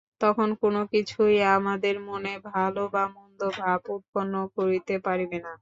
[0.21, 5.49] তখন কোন কিছুই আমাদের মনে ভাল বা মন্দ ভাব উৎপন্ন করিতে পারিবে না।